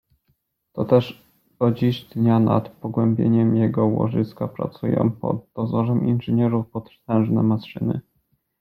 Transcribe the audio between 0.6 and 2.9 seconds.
Toteż do dziś dnia nad